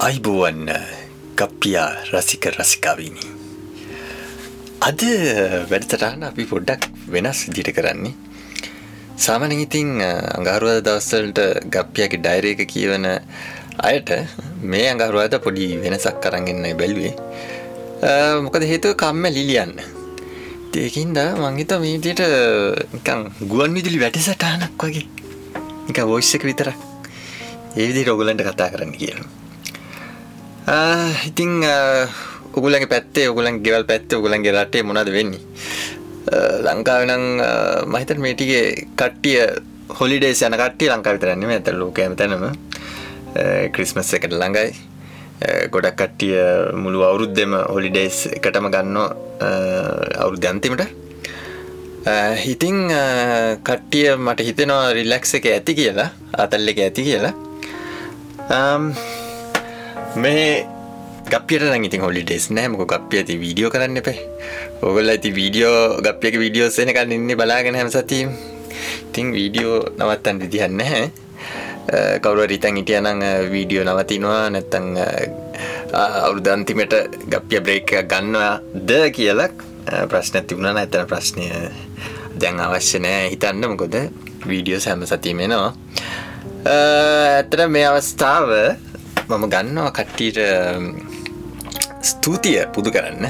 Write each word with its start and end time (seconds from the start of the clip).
අයිබුවන් 0.00 0.64
ගප්පියා 1.36 1.88
රසික 2.10 2.44
රසිකාවීනි. 2.56 3.24
අද 4.88 5.00
වැඩතරාන 5.70 6.22
අපි 6.28 6.44
පොඩ්ඩක් 6.50 6.86
වෙනස් 7.14 7.40
දිට 7.56 7.68
කරන්නේ. 7.76 8.14
සාමන 9.24 9.52
ඉතින් 9.52 9.90
අඟහරුවද 10.00 10.78
දවස්සලට 10.86 11.40
ගප්පියකි 11.74 12.20
ඩයිරේක 12.24 12.62
කියවන 12.72 13.04
අයට 13.88 14.12
මේ 14.72 14.86
අඟහරුවද 14.92 15.36
පොඩි 15.46 15.66
වෙනසක් 15.82 16.16
කරගන්න 16.24 16.64
බැල්වේ. 16.80 17.12
මොකද 18.46 18.64
හේතුව 18.70 18.96
කම්ම 19.02 19.28
ලිලියන්න. 19.36 19.74
ඒකින්ද 20.84 21.20
මංහිත 21.42 21.74
මේටියට 21.84 22.24
නිකං 22.94 23.26
ගුවන් 23.52 23.76
විදුලි 23.76 24.00
වැටසටානක් 24.04 24.80
වගේ 24.80 25.04
එක 25.90 26.00
වෝශ්‍යක 26.12 26.48
විතරක් 26.48 26.88
ඒවිදි 27.76 28.08
රොගලන්ට 28.08 28.46
කතා 28.48 28.70
කරන්න 28.72 28.96
කියනවා. 28.96 29.39
ඉතිං 31.26 31.64
උගුලගේ 32.54 32.86
පැත්තේ 32.86 33.28
ඔගුලන් 33.30 33.58
ගෙවල් 33.64 33.84
පැත්ත 33.88 34.12
ඔගුලන්ගේ 34.14 34.52
රටේ 34.54 34.82
මොනද 34.86 35.10
වෙන්නේ? 35.16 35.40
ලංකාවනං 36.66 37.24
මහිතර 37.90 38.18
මේටිගේ 38.22 38.86
කට්ටිය 39.00 39.40
හොලිඩේ 40.00 40.30
යන 40.30 40.56
කට්ටිය 40.60 40.90
ලංකා 40.92 41.14
විතරන්නේ 41.16 41.58
ඇත 41.58 41.72
ලෝකෑම 41.74 42.14
තැනම. 42.16 42.44
ක්‍රිස්මස් 43.74 44.14
එකට 44.14 44.32
ළඟයි. 44.32 44.70
ගොඩක් 45.74 45.96
කට්ටිය 45.98 46.38
මුළු 46.82 47.02
අවුරුද්දෙම 47.08 47.56
හොලිඩේස් 47.74 48.26
එකටම 48.36 48.70
ගන්න 48.70 48.96
අවුරුද්ධ 50.22 50.50
අන්තිමට. 50.52 50.84
හිතිං 52.44 52.78
කට්ටිය 53.66 54.14
මට 54.16 54.46
හිතෙනවා 54.50 54.92
රිලක්ස 54.98 55.34
එක 55.40 55.50
ඇති 55.54 55.74
කියලා 55.80 56.10
අතල්ල 56.44 56.74
එක 56.74 56.84
ඇති 56.86 57.08
කියලා. 57.08 57.34
මේ 60.16 60.66
ගපියට 61.30 61.62
ඉතින් 61.86 62.00
හොලිඩෙස් 62.02 62.50
නෑමක 62.50 62.82
ගප්ිය 62.92 63.18
ඇති 63.20 63.38
වීඩියෝ 63.40 63.70
කරන්න 63.70 63.96
එපේ. 63.96 64.18
ඔගොල්ල 64.82 65.08
ඇති 65.08 65.30
වීඩියෝ 65.34 66.02
ගප්ියක 66.02 66.38
වීඩියෝ 66.42 66.70
සෙනකල් 66.70 67.12
ඉන්න 67.12 67.30
බලාගෙන 67.38 67.74
හැම 67.78 67.90
සතිීම් 67.90 68.30
ඉතිං 69.10 69.32
වීඩියෝ 69.32 69.78
නවත්තන් 69.98 70.40
දිදිහන්න 70.42 70.80
හැ 70.90 71.10
කවුර 72.22 72.48
රිතන් 72.50 72.76
හිටියනං 72.76 73.22
වීඩියෝ 73.52 73.84
නවතිනවා. 73.86 74.50
නැත්තං 74.50 74.86
අවුරුදන්තිමට 75.94 76.94
ගප්ිය 77.30 77.60
බ්‍රේක් 77.60 77.94
ගන්නවා 78.10 78.60
ද 78.74 79.00
කියලක් 79.14 79.62
ප්‍රශ්න 80.10 80.42
තිබුණන 80.46 80.82
ඇතන 80.82 81.06
ප්‍රශ්නය 81.06 81.46
දැන් 82.40 82.60
අවශ්‍ය 82.66 82.98
නෑ 83.06 83.30
හිතන්න. 83.30 83.62
මොකොද 83.70 83.94
වීඩියෝ 84.50 84.80
සැම 84.82 85.06
සතිීමෙනවා 85.06 85.72
ඇතර 86.66 87.68
මේ 87.68 87.86
අවස්ථාව 87.88 88.48
මම 89.30 89.46
ගන්නවා 89.48 89.92
කට්ටීට 89.92 90.38
ස්තුතිය 92.02 92.66
පුදු 92.74 92.90
කරන්න. 92.90 93.26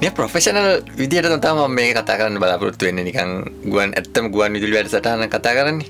නිය 0.00 0.10
ප්‍රොෆෙෂනල් 0.10 0.82
විදියට 0.96 1.40
තම 1.40 1.60
මේ 1.70 1.94
කතා 1.94 2.16
කරන්න 2.18 2.38
බලාපොරොත්තු 2.38 2.86
වෙන්න. 2.86 3.02
නිකං 3.04 3.30
ගුවන් 3.66 3.94
ඇත්තම 3.98 4.30
ගුවන් 4.30 4.52
විදුලි 4.52 4.76
වැඩ 4.76 4.92
සටහන 4.92 5.28
කතා 5.28 5.54
කරන්නේ. 5.54 5.88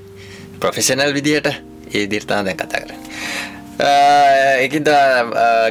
ප්‍රොෆෙෂනල් 0.60 1.12
විදියට 1.14 1.48
ඒ 1.92 2.06
දිර්තා 2.10 2.44
දැන් 2.44 2.56
කතා 2.56 2.80
කරන්න. 2.80 3.00
එකද 3.80 4.88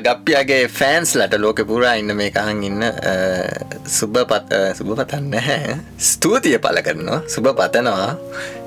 ගප්පියගේ 0.05 0.65
ෆෑන්ස් 0.67 1.13
ලට 1.19 1.37
ලෝක 1.37 1.61
පුරා 1.69 1.93
ඉන්න 2.01 2.15
මේ 2.17 2.31
කහන් 2.33 2.63
ඉන්න 2.65 2.81
සුබ 3.85 4.17
පත් 4.17 4.73
සුබ 4.77 4.89
පතන්න 4.97 5.83
ස්තුතිය 5.99 6.57
පල 6.57 6.81
කරනවා 6.81 7.21
සුබ 7.29 7.45
පතනවා 7.59 8.17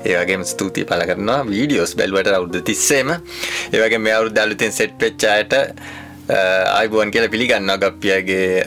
ඒවගේ 0.05 0.39
ස්තුතිය 0.45 0.85
පල 0.87 1.03
කරනවා. 1.09 1.43
වීඩියෝස් 1.43 1.95
බැල්වට 1.99 2.31
අවුද්ධ 2.31 2.63
තිස්සේම. 2.63 3.11
ඒවගේ 3.73 3.99
මේ 3.99 4.15
අවුද්ධ 4.15 4.39
අලුතෙන් 4.39 4.71
සෙට් 4.71 4.95
පෙච්චායට 4.97 5.53
අයිබුවන් 6.79 7.11
කියලා 7.11 7.33
පිළිගන්න 7.35 7.75
ගප්පියගේ 7.83 8.63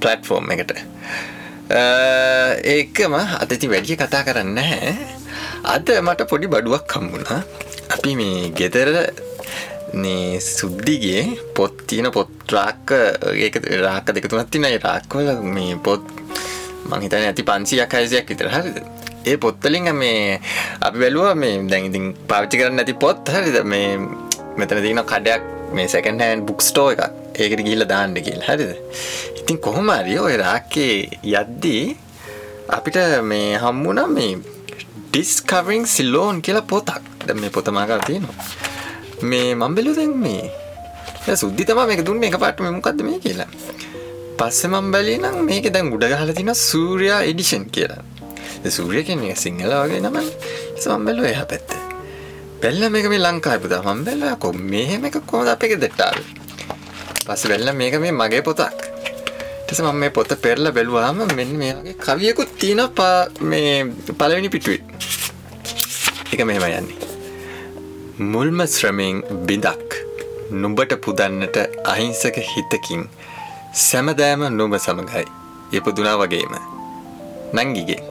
පලට්ෆෝර්ම් 0.00 0.52
එකට. 0.52 0.76
ඒකම 2.74 3.14
අතති 3.16 3.72
වැඩිය 3.72 3.96
කතා 3.96 4.22
කරන්න 4.28 4.58
හැ 4.68 4.92
අද 5.64 5.90
මට 6.02 6.28
පොඩි 6.28 6.46
බඩුවක් 6.52 6.84
කම්බුණා 6.92 7.40
අපි 7.96 8.14
මේ 8.20 8.52
ගෙදර 8.60 8.92
නේ 9.94 10.40
සුද්දිගේ 10.40 11.38
පොත් 11.56 11.86
තියෙන 11.86 12.10
පොත් 12.12 12.28
රාක්ක 12.52 12.92
ඒක 13.34 13.60
රාක්ක 13.84 14.12
දෙක 14.14 14.28
තුනක් 14.28 14.50
තියෙන 14.50 14.80
රාක්වල 14.84 15.42
මේ 15.56 15.76
පොත් 15.76 16.02
මං 16.88 17.02
හිතන්නේ 17.04 17.28
ඇති 17.30 17.42
500ක් 17.42 17.92
600ක් 17.92 18.28
විතර 18.32 18.48
හරිද? 18.54 18.76
ඒ 19.28 19.36
පොත්වලින් 19.36 19.88
මේ 20.02 20.40
අපි 20.80 20.98
බැලුවා 21.02 21.34
මේ 21.34 21.54
දැන් 21.70 21.88
ඉතින් 21.90 22.06
පාවිච්චි 22.30 22.60
කරන්න 22.60 22.76
නැති 22.80 22.94
පොත් 23.04 23.32
හරිද? 23.34 23.56
මේ 23.72 23.98
මෙතන 24.58 24.82
තියෙන 24.84 25.02
කඩයක් 25.12 25.42
මේ 25.76 25.88
සෙකන්ඩ් 25.94 26.24
හෑන්ඩ් 26.24 26.46
බුක් 26.48 26.62
ස්ටෝර් 26.68 26.92
එකක්. 26.94 27.12
ඒකට 27.42 27.64
ගිහිල්ලා 27.66 27.90
දාන්න 27.94 28.14
කියලා. 28.28 28.46
හරිද? 28.48 28.72
ඉතින් 29.40 29.58
කොහොම 29.66 29.92
හරි 29.96 30.16
ඔය 30.26 30.36
රාක්කේ 30.44 30.94
යද්දී 31.34 31.84
අපිට 32.78 32.98
මේ 33.32 33.60
හම්බුණා 33.64 34.08
මේ 34.16 34.32
ඩිස්කවරිං 35.10 35.86
සිලෝන් 35.96 36.42
කියලා 36.42 36.66
පොතක්. 36.72 37.04
දැන් 37.26 37.40
මේ 37.44 37.54
පොත 37.58 37.70
මාගාව 37.78 38.04
තියෙනවා. 38.08 38.67
මේ 39.22 39.54
මම්බෙලු 39.54 39.94
දැන් 39.98 40.14
මේ 40.24 41.36
සුද්දි 41.42 41.64
තමා 41.68 41.86
මේක 41.90 42.02
දුන්නේ 42.06 42.30
එකපාරට 42.30 42.60
මේ 42.64 42.70
මොකද්ද 42.76 43.02
මේ 43.08 43.18
කියලා. 43.24 43.48
පස්සේ 44.38 44.70
මම 44.70 44.90
බැලුවේ 44.94 45.18
නම් 45.18 45.36
මේකේ 45.48 45.72
දැන් 45.74 45.92
උඩ 45.94 46.04
ගහලා 46.12 46.34
තියෙනවා 46.38 46.54
සූර්යා 46.54 47.20
එඩිෂන් 47.30 47.64
කියලා. 47.76 48.02
ඒ 48.64 48.70
සූර්ය 48.76 49.02
කියන්නේ 49.08 49.34
සිංහල 49.44 49.72
වගේ 49.82 50.00
නම. 50.00 50.18
ඒක 50.18 50.86
මම 50.86 51.04
බැලුවා 51.06 51.32
එහා 51.34 51.46
පැත්තේ. 51.52 51.80
බැලලා 52.62 52.90
මේක 52.94 53.08
මේ 53.12 53.22
ලංකාවේ 53.24 53.62
පුතා 53.64 53.82
මම 53.94 54.04
බැලුවා 54.08 54.36
කො 54.44 54.52
මෙහෙම 54.52 55.04
එක 55.08 55.18
කොහොමද 55.26 55.50
අපේ 55.54 55.72
ගෙදරට 55.72 56.00
ආවේ. 56.06 56.26
පස්සේ 57.26 57.50
බැලලා 57.52 57.74
මේක 57.80 57.98
මේ 58.04 58.14
මගේ 58.20 58.42
පොතක්. 58.48 58.62
ඊට 58.70 59.68
පස්සේ 59.68 59.86
මම 59.86 60.00
මේ 60.04 60.10
පොත 60.10 60.32
පෙරලා 60.46 60.72
බැලුවාම 60.78 61.20
මෙන්න 61.38 61.52
මේ 61.64 61.74
වගේ 61.80 61.98
කවියකුත් 62.06 62.56
තියෙනවා 62.62 63.16
මේ 63.50 63.74
පළවෙනි 64.18 64.48
පිටුවේ. 64.54 64.82
ඒක 66.32 66.44
මෙහෙම 66.46 66.66
යන්නේ. 66.70 67.07
මුල්ම 68.18 68.58
ශ්‍රමයෙන් 68.66 69.22
බිඳක් 69.46 69.94
නුඹට 70.50 70.92
පුදන්නට 71.02 71.56
අහිංසක 71.92 72.38
හිතකින් 72.48 73.04
සැමදෑම 73.82 74.40
නුඹ 74.56 74.74
සමඟයි 74.74 75.22
ඉපදුනා 75.78 76.16
වගේම. 76.18 76.54
නංගිගේ. 77.54 78.02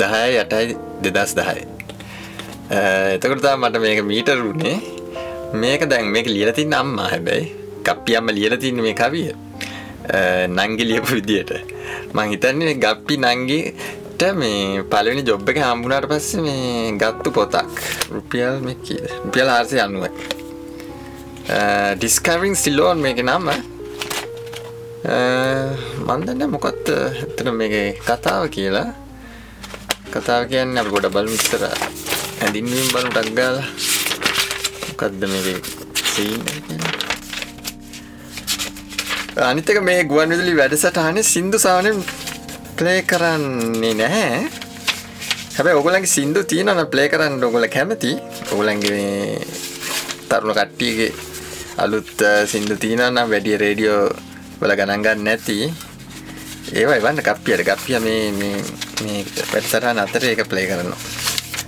දහය 0.00 0.40
යටයි 0.40 0.76
දෙදස් 1.04 1.36
දහය 1.36 1.60
එතකොටතා 3.16 3.60
මට 3.60 3.82
මේක 3.84 4.00
මීටරුනේ 4.12 4.76
මේක 5.52 5.84
දැන් 5.90 6.08
මේක 6.14 6.32
ලියලතින් 6.32 6.72
අම්මා 6.72 7.10
හැබැයි. 7.12 7.52
කප්පියම්ම 7.84 8.32
ලියලතින්න 8.38 8.80
මේ 8.80 8.96
කවිය. 9.02 9.36
නංගි 10.48 10.84
ලියපු 10.90 11.12
විදියට. 11.12 11.52
මං 12.14 12.32
හිතන්නේ 12.32 12.74
ගප්පි 12.84 13.20
නංගි 13.20 13.60
මේ 14.34 14.82
පලවෙනි 14.92 15.22
ජොබ් 15.28 15.48
එක 15.50 15.58
හම්බුණට 15.62 16.08
පස්සේ 16.10 16.42
මේ 16.46 16.92
ගත්තු 17.02 17.30
පොතක් 17.30 17.80
රුපියල් 18.14 18.60
මෙකීද 18.66 19.06
රුපියල් 19.24 19.48
ආර්සය 19.48 19.80
අනුව 19.80 20.04
ඩිස්කවිං 21.98 22.54
සිල්ලෝන් 22.56 22.98
මේක 22.98 23.18
නම්ම 23.22 23.48
මන්දන්න 26.06 26.50
මොකත් 26.50 26.88
ඇතන 26.90 27.50
මේ 27.54 27.82
කතාව 28.06 28.48
කියලා. 28.50 28.88
කතාව 30.12 30.42
කියන්න 30.50 30.78
අප 30.80 30.88
ගොඩ 30.94 31.06
බලු 31.14 31.30
විස්තර 31.30 31.62
ඇඳින්වීම් 31.66 32.88
බලු 32.92 33.08
ටක්ගාල 33.10 33.56
මොකක්ද 34.88 35.22
මේ 35.32 35.54
අනිතක 39.48 39.78
මේ 39.88 40.00
ගුවන් 40.10 40.32
විදුලි 40.32 40.54
වැඩසටහන 40.60 41.18
සිින්දු 41.32 41.58
සානය 41.58 41.90
ප්ලේ 42.78 43.00
කරන්නේ 43.10 43.94
නැහැ. 44.00 44.40
හැබැයි 45.56 45.78
ඔගොලන්ගේ 45.80 46.14
සින්දු 46.16 46.44
තියෙනවන 46.52 46.86
ප්ලේ 46.92 47.08
කරන්න 47.12 47.44
ඔගොල 47.48 47.66
කැමති. 47.76 48.12
ඔගොලන්ගේ 48.52 49.40
තරුණ 50.28 50.56
කට්ටියගේ 50.58 51.12
අලුත් 51.84 52.24
සින්දු 52.52 52.76
තියෙනනම් 52.84 53.30
වැඩිය 53.32 53.56
රේඩියෝ 53.64 54.02
වල 54.60 54.76
ගණන්ගන්න 54.80 55.24
නැති. 55.28 55.58
ඒවා 56.78 56.98
එවන්න 57.00 57.22
කප්පියට. 57.28 57.66
ගප්පිය 57.68 57.98
මේ 58.06 58.22
මේ 59.02 59.24
පැත්සරහන 59.52 59.98
අතර 60.04 60.24
ඒක 60.32 60.44
ප්ලේ 60.52 60.66
කරනවා. 60.70 61.00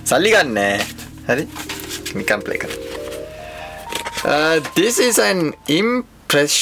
සල්ලි 0.09 0.29
ගන්න 0.33 0.57
හරි? 1.29 1.45
නිකම් 2.17 2.41
ප්ලේ 2.45 2.57
කර 2.61 2.71
this 4.75 4.99
is 4.99 5.17
an 5.19 5.53
impress 5.67 6.55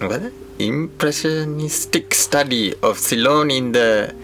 what? 0.00 0.22
Impressionistic 0.60 2.14
study 2.14 2.74
of 2.82 2.98
Ceylon 2.98 3.50
in 3.50 3.72
the 3.72 4.14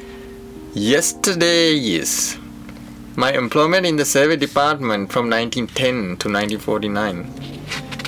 yesterday 0.74 1.72
years. 1.72 2.36
My 3.16 3.32
employment 3.32 3.86
in 3.86 3.96
the 3.96 4.04
survey 4.04 4.36
department 4.36 5.10
from 5.10 5.30
1910 5.30 6.18
to 6.20 6.28
1949 6.28 7.32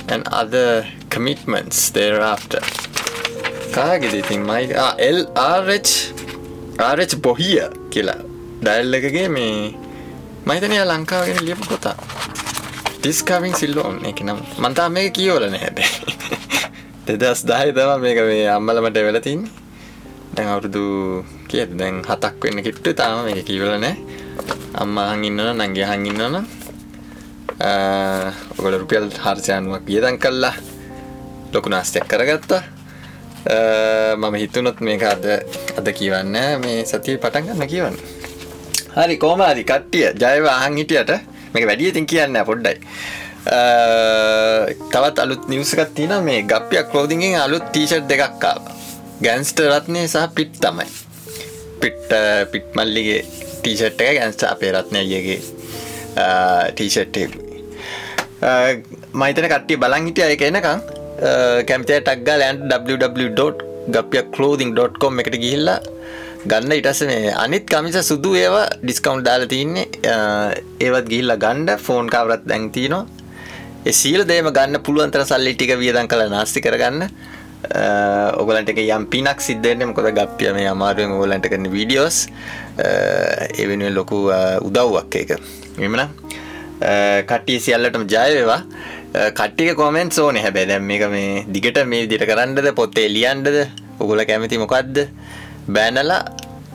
and 0.09 0.27
other 0.41 0.85
commitments 1.09 1.89
thereafter. 1.89 2.61
කාගෙද 3.75 4.13
ඉතින් 4.21 4.41
මයි 4.49 4.63
එල් 5.09 5.19
ආරච් 5.47 5.89
ආරච් 6.87 7.11
බොහිය 7.25 7.59
කියලා 7.93 8.15
ඩයිල් 8.63 8.97
එකගේ 8.99 9.27
මේ 9.35 9.49
මහිතනය 10.47 10.77
ලංකාවගෙන 10.91 11.39
ලියපු 11.47 11.65
පොතා 11.71 11.97
ටිස්කවින් 12.95 13.55
සිල්ලෝන් 13.61 13.97
එක 14.11 14.21
නම් 14.27 14.39
මන්තා 14.63 14.89
මේ 14.97 15.09
කියවලන 15.17 15.57
හැබ 15.63 15.77
දෙදස් 17.09 17.41
දාහි 17.49 17.73
තම 17.73 18.01
මේක 18.05 18.19
මේ 18.21 18.45
අම්මලමට 18.53 18.97
වෙලතින් 19.07 19.39
දැන් 20.35 20.47
අවුරුදු 20.53 20.83
කිය 21.49 21.65
දැන් 21.79 22.03
හතක් 22.05 22.35
වෙන්න 22.43 22.61
කිට්ට. 22.65 22.87
තාම 22.99 23.25
මේක 23.25 23.41
කියවලනෑ 23.49 23.95
අම්මා 24.81 25.05
හඟින්නන 25.13 25.57
නංගේ 25.57 25.87
හඟින්නන 25.89 26.35
ඔගල 28.59 28.75
රුපියල් 28.81 29.09
හර්සයනුවක් 29.25 29.83
වියදන් 29.89 30.19
කල්ලා 30.21 30.53
ලොකු 31.53 31.69
නාස්තයක් 31.73 32.05
කරගත්තා. 32.11 32.61
මම 34.21 34.35
හිතුනොත් 34.41 34.77
මේක 34.85 35.03
අද 35.13 35.25
අද 35.79 35.87
කියවන්න 35.99 36.37
මේ 36.61 36.85
සතිය 36.85 37.17
පටන් 37.17 37.49
ගන්න 37.49 37.71
කියවන්න. 37.73 37.97
හරි 38.97 39.15
කෝමාරි 39.17 39.63
කට්ටිය. 39.65 40.13
ජයව 40.13 40.45
අහන් 40.45 40.77
හිටියට 40.77 41.11
මේක 41.53 41.65
වැඩිය 41.65 41.91
තින් 41.97 42.05
කියන්න 42.05 42.37
පොඩ්ඩයි. 42.45 42.77
තවත් 43.45 45.17
අලුත් 45.23 45.47
නිවසකත් 45.47 45.93
තින 45.95 46.11
මේ 46.23 46.41
ගප්පියක් 46.43 46.91
කලෝදිගෙන් 46.91 47.39
අලුත් 47.39 47.63
ටීෂට් 47.71 48.07
දෙකක්කා 48.09 48.55
ගැන්ස්ට 49.25 49.59
රත්නය 49.59 50.01
සහ 50.07 50.27
පිට් 50.35 50.53
තමයි. 50.63 50.85
පිට් 51.81 52.11
පිට් 52.51 52.67
මල්ලිගේ 52.75 53.21
ටීෂට් 53.61 54.01
එක 54.01 54.19
ගැන්ස්ට 54.19 54.43
අපේ 54.53 54.71
රත්නයගේ 54.75 55.39
ටීෂට් 56.75 57.15
මයිතන 59.21 59.47
කට්ටිය 59.51 59.77
බලන් 59.83 60.05
හිටිය. 60.07 60.25
එක 60.35 60.41
එනකං 60.49 60.79
කැමතිය 61.69 61.99
ටක්ගා 62.01 62.37
ලෑන්් 62.41 62.57
www.ගපිය 62.71 64.19
එකට 65.23 65.35
ගිහිල්ලා 65.43 65.79
ගන්න. 66.49 66.71
ඉටස 66.79 67.01
මේ 67.07 67.31
අනිත් 67.43 67.65
කමිස 67.71 67.97
සුදු 68.09 68.35
ඒවා 68.35 68.67
ඩිස්කවන්් 68.83 69.23
දාල 69.27 69.47
තින්නේ. 69.53 69.87
ඒවත් 70.85 71.07
ගිහිල්ල 71.11 71.31
ගණ්ඩ 71.45 71.79
ෆෝන් 71.87 72.05
කවරත් 72.11 72.43
දැන්තිනවා 72.51 73.18
සීල 73.87 74.25
දේම 74.27 74.51
ගන්න 74.51 74.83
පුළුවන්තර 74.83 75.23
සල්ලි 75.25 75.53
ටික 75.55 75.77
වියදන් 75.79 76.07
කළ 76.11 76.29
නාස්ති 76.29 76.61
කරගන්න. 76.61 77.09
ඔගලන්ට 78.39 78.69
එක 78.71 78.79
යම් 78.83 79.05
පිනක් 79.13 79.41
සිද්ධෙන්න්න 79.43 79.89
මොකොද 79.89 80.11
ගප්ිය 80.15 80.51
මේ 80.55 80.67
අමාරුවෙන් 80.71 81.15
ඕලන්ට 81.15 81.47
කරන 81.51 81.67
වීඩියෝස් 81.73 82.27
එවෙනුවෙන් 83.63 83.93
ලොකු 83.95 84.19
උදව්වක් 84.67 85.15
එක 85.23 85.31
මෙමන 85.79 86.03
කට්ටිය 87.29 87.59
සියල්ලටම 87.65 88.05
ජයවේවා 88.07 88.61
කට්ටික 89.35 89.75
කොමෙන්ට් 89.75 90.19
ඕන. 90.19 90.35
හැබැ 90.35 90.65
දැම් 90.71 90.87
මේක 90.87 91.03
මේ 91.15 91.43
දිගට 91.47 91.83
මේ 91.85 92.07
දිට 92.07 92.23
කරන්නද 92.29 92.71
පොත්තේ 92.79 93.07
ලියන්ඩද 93.15 93.59
ඔගුල 93.99 94.23
කැමති 94.29 94.61
මොකක්ද 94.63 95.03
බෑනලා 95.67 96.21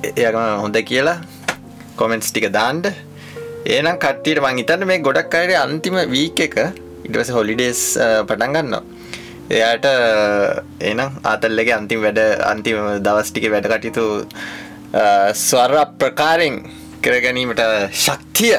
එයම 0.05 0.37
හොඳ 0.65 0.77
කියලා 0.91 1.19
කොමෙන්ට්ස් 1.97 2.33
ටික 2.33 2.49
දාන්ඩ 2.53 2.93
ඒනම් 3.65 3.97
කට්ටියට 4.05 4.45
මං 4.45 4.61
හිතන්න 4.61 4.89
මේ 4.91 5.05
ගොඩක් 5.09 5.37
අයට 5.41 5.57
අන්තිම 5.65 5.97
වීක 6.13 6.41
එක 6.49 6.57
ඉටවස 7.07 7.31
හොලිඩේස් 7.37 7.81
පටන් 8.29 8.55
ගන්නවා. 8.57 8.83
එයාට 9.51 9.87
එනම් 10.91 11.19
ආතල්ලගේ 11.33 11.75
අන්තිම 11.79 12.01
වැඩ 12.07 12.21
අන්තිම 12.53 12.79
දවස්ටික 13.07 13.51
වැඩ 13.53 13.69
කටයුතු 13.73 14.07
ස්වර 15.47 15.75
ප්‍රකාරෙන් 16.01 16.57
කරගැනීමට 17.05 17.63
ශක්තිය. 18.05 18.57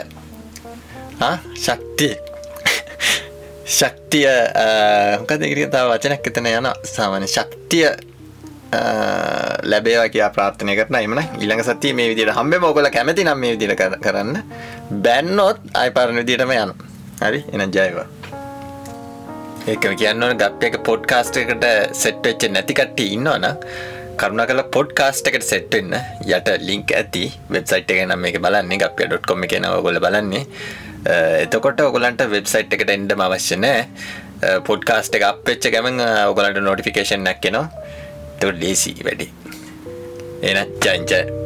ශක්තිය. 1.66 2.16
ශක්තිය 3.78 4.28
හොකදකිරි 5.20 5.64
තාව 5.74 5.88
වචනක් 5.94 6.30
එතන 6.32 6.52
යන 6.52 6.68
සාමාන්‍ය 6.96 7.28
ශක්තිය 7.36 7.88
ලැබේවා 9.72 10.10
කියා 10.14 10.30
ප්‍රාර්ථනය 10.36 10.76
කරන 10.78 10.98
එමන 11.00 11.22
ඉළඟ 11.42 11.64
සතිය 11.66 11.94
මේ 11.98 12.12
විදිට 12.12 12.34
හම්බේ 12.38 12.60
මෝකල 12.64 12.90
කැමති 12.94 13.26
නම් 13.26 13.40
මේ 13.42 13.56
විදිර 13.56 13.74
කරන්න. 13.80 14.38
බැන්නොත් 15.06 15.58
අයි 15.82 15.96
පරණ 15.98 16.22
විදිටම 16.22 16.54
යන 16.58 16.74
හරි? 17.22 17.42
එන 17.54 17.72
ජයවා. 17.78 18.06
ඒක 19.66 19.86
කියන්නවන 20.00 20.38
ගප්යක 20.38 20.76
පොඩ්කාස්ට 20.88 21.38
එකට 21.42 21.64
සෙට්වෙච්ච 22.02 22.44
නැතිකට්ටි 22.56 23.06
ඉන්නවන 23.16 23.46
කරුණ 24.20 24.42
කල 24.50 24.62
පොඩ්කාස්ට 24.76 25.30
එකට 25.30 25.46
සෙට්වෙන්න 25.48 25.96
යට 26.28 26.52
ලින්ක් 26.68 26.94
ඇති. 26.94 27.24
වෙබ්සයිට් 27.50 27.94
එක 27.94 28.02
නම් 28.04 28.28
එක 28.30 28.38
බලන්නේ 28.44 28.78
ගප්ය.කොම 28.84 29.46
එක 29.48 29.56
නවගොල 29.60 29.98
බලන්නේ. 30.04 30.44
එතකොට 31.46 31.82
ඔගලන්ට 31.88 32.22
වෙබ්සයිට් 32.36 32.76
එකට 32.78 32.94
එන්ඩම 32.98 33.26
අවශ්‍ය 33.28 33.58
නෑ 33.64 34.60
පොඩ්කාස්ට 34.70 35.18
එක 35.18 35.26
අපච්ච 35.32 35.72
ගැමන් 35.74 35.98
ඔගලන්ට 36.04 36.62
නොටිෆිකේෂන් 36.68 37.26
නැක්කෙනවා 37.26 37.66
තො 38.42 38.54
ලේසි 38.62 38.94
වැඩි. 39.02 39.32
එන 40.44 40.62
ජංච 40.86 41.45